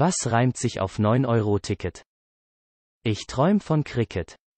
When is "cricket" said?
3.82-4.38